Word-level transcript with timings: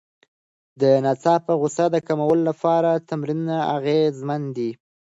د 0.81 0.83
ناڅاپه 1.05 1.53
غوسې 1.59 1.85
د 1.91 1.97
کمولو 2.07 2.43
لپاره 2.49 3.01
تمرینونه 3.09 3.57
اغېزمن 3.75 4.41
دي. 4.57 4.71